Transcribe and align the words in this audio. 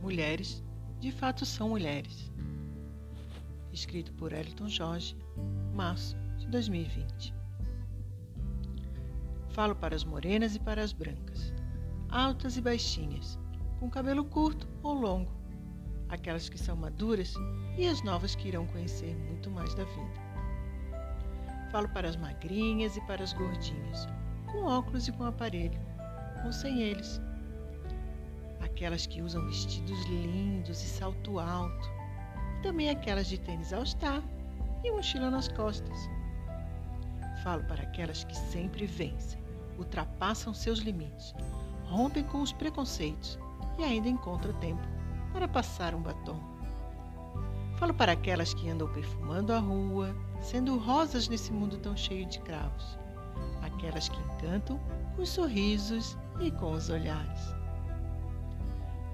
Mulheres 0.00 0.62
de 1.00 1.12
fato 1.12 1.44
são 1.44 1.68
mulheres. 1.70 2.32
Escrito 3.72 4.12
por 4.14 4.32
Elton 4.32 4.68
Jorge, 4.68 5.16
março 5.74 6.16
de 6.38 6.46
2020. 6.48 7.34
Falo 9.50 9.74
para 9.74 9.94
as 9.94 10.04
morenas 10.04 10.54
e 10.54 10.60
para 10.60 10.82
as 10.82 10.92
brancas, 10.92 11.52
altas 12.08 12.56
e 12.56 12.60
baixinhas, 12.60 13.38
com 13.78 13.90
cabelo 13.90 14.24
curto 14.24 14.68
ou 14.82 14.94
longo, 14.94 15.32
aquelas 16.08 16.48
que 16.48 16.58
são 16.58 16.76
maduras 16.76 17.34
e 17.76 17.86
as 17.86 18.02
novas 18.02 18.34
que 18.34 18.48
irão 18.48 18.66
conhecer 18.66 19.14
muito 19.28 19.50
mais 19.50 19.74
da 19.74 19.84
vida. 19.84 20.26
Falo 21.70 21.88
para 21.88 22.08
as 22.08 22.16
magrinhas 22.16 22.96
e 22.96 23.00
para 23.02 23.22
as 23.22 23.32
gordinhas, 23.32 24.06
com 24.46 24.64
óculos 24.64 25.08
e 25.08 25.12
com 25.12 25.24
aparelho, 25.24 25.78
ou 26.44 26.52
sem 26.52 26.80
eles, 26.80 27.20
aquelas 28.60 29.06
que 29.06 29.22
usam 29.22 29.44
vestidos 29.46 30.04
lindos 30.06 30.82
e 30.82 30.86
salto 30.86 31.38
alto, 31.38 31.90
e 32.58 32.62
também 32.62 32.90
aquelas 32.90 33.26
de 33.26 33.38
tênis 33.38 33.72
all 33.72 33.84
star 33.86 34.22
e 34.84 34.90
mochila 34.90 35.30
nas 35.30 35.48
costas. 35.48 35.98
Falo 37.42 37.64
para 37.64 37.82
aquelas 37.82 38.24
que 38.24 38.36
sempre 38.36 38.86
vencem, 38.86 39.40
ultrapassam 39.78 40.52
seus 40.52 40.80
limites, 40.80 41.34
rompem 41.84 42.24
com 42.24 42.42
os 42.42 42.52
preconceitos 42.52 43.38
e 43.78 43.84
ainda 43.84 44.08
encontram 44.08 44.52
tempo 44.54 44.82
para 45.32 45.46
passar 45.46 45.94
um 45.94 46.02
batom. 46.02 46.40
Falo 47.76 47.92
para 47.92 48.12
aquelas 48.12 48.54
que 48.54 48.68
andam 48.70 48.90
perfumando 48.90 49.52
a 49.52 49.58
rua, 49.58 50.16
sendo 50.40 50.78
rosas 50.78 51.28
nesse 51.28 51.52
mundo 51.52 51.76
tão 51.78 51.96
cheio 51.96 52.24
de 52.26 52.40
cravos, 52.40 52.98
aquelas 53.62 54.08
que 54.08 54.18
encantam 54.18 54.78
com 55.14 55.22
os 55.22 55.28
sorrisos 55.28 56.16
e 56.40 56.50
com 56.50 56.72
os 56.72 56.88
olhares. 56.88 57.54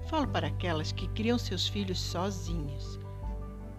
Falo 0.07 0.27
para 0.27 0.47
aquelas 0.47 0.91
que 0.91 1.07
criam 1.09 1.37
seus 1.37 1.67
filhos 1.67 1.99
sozinhas, 1.99 2.99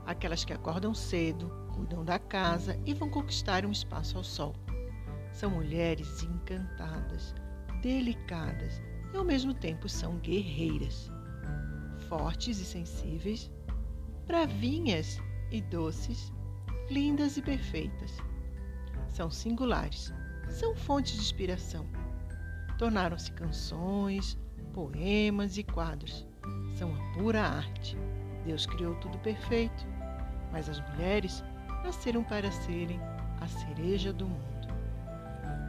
aquelas 0.07 0.45
que 0.45 0.53
acordam 0.53 0.95
cedo, 0.95 1.49
cuidam 1.75 2.05
da 2.05 2.19
casa 2.19 2.79
e 2.85 2.95
vão 2.95 3.11
conquistar 3.11 3.65
um 3.67 3.71
espaço 3.71 4.17
ao 4.17 4.25
sol. 4.25 4.55
São 5.33 5.51
mulheres 5.51 6.23
encantadas, 6.23 7.35
delicadas 7.83 8.81
e 9.13 9.17
ao 9.17 9.25
mesmo 9.25 9.53
tempo 9.53 9.89
são 9.89 10.19
guerreiras, 10.19 11.11
fortes 12.09 12.59
e 12.59 12.65
sensíveis, 12.65 13.51
bravinhas 14.27 15.19
e 15.51 15.61
doces, 15.61 16.33
lindas 16.91 17.37
e 17.37 17.43
perfeitas. 17.43 18.13
São 19.09 19.31
singulares, 19.31 20.13
são 20.49 20.75
fontes 20.75 21.15
de 21.15 21.21
inspiração. 21.21 21.87
Tornaram-se 22.79 23.33
canções, 23.33 24.39
poemas 24.73 25.57
e 25.57 25.63
quadros. 25.63 26.27
São 26.77 26.95
a 26.95 27.15
pura 27.15 27.43
arte. 27.43 27.97
Deus 28.45 28.67
criou 28.67 28.95
tudo 28.97 29.19
perfeito, 29.19 29.87
mas 30.53 30.69
as 30.69 30.81
mulheres 30.91 31.43
nasceram 31.85 32.23
para 32.23 32.51
serem 32.51 33.01
a 33.41 33.47
cereja 33.47 34.13
do 34.13 34.27
mundo. 34.27 34.69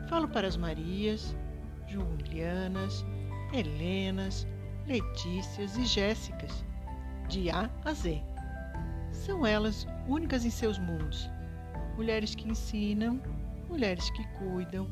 Falo 0.08 0.28
para 0.28 0.48
as 0.48 0.58
Marias, 0.58 1.36
Julianas, 1.88 3.06
Helenas, 3.54 4.48
Letícias 4.88 5.78
e 5.78 5.86
Jéssicas, 5.86 6.66
de 7.28 7.50
A 7.50 7.70
a 7.84 7.94
Z. 7.94 8.22
São 9.12 9.46
elas 9.46 9.88
únicas 10.08 10.46
em 10.46 10.50
seus 10.50 10.78
mundos. 10.78 11.30
Mulheres 11.96 12.36
que 12.36 12.48
ensinam, 12.48 13.22
mulheres 13.70 14.10
que 14.12 14.24
cuidam, 14.38 14.88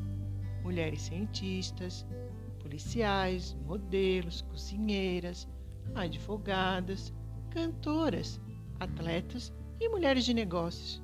mulheres 0.62 1.02
cientistas, 1.02 2.06
policiais, 2.60 3.56
modelos, 3.66 4.42
cozinheiras, 4.42 5.48
advogadas, 5.94 7.12
cantoras, 7.50 8.40
atletas 8.80 9.52
e 9.80 9.88
mulheres 9.88 10.24
de 10.24 10.34
negócios. 10.34 11.02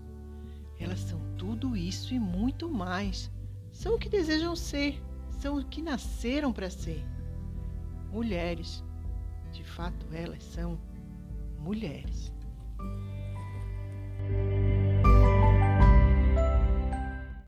Elas 0.79 1.01
são 1.01 1.21
tudo 1.37 1.77
isso 1.77 2.15
e 2.15 2.19
muito 2.19 2.69
mais. 2.69 3.31
São 3.71 3.95
o 3.95 3.99
que 3.99 4.09
desejam 4.09 4.57
ser, 4.57 5.01
são 5.29 5.59
o 5.59 5.65
que 5.65 5.83
nasceram 5.83 6.53
para 6.53 6.71
ser. 6.71 7.05
Mulheres. 8.11 8.83
De 9.53 9.63
fato, 9.63 10.07
elas 10.13 10.43
são 10.43 10.79
mulheres. 11.59 12.33